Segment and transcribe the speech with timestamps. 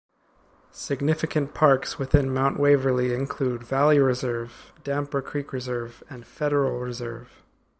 [0.71, 7.43] Significant parks within Mount Waverley include Valley Reserve, Damper Creek Reserve, and Federal Reserve.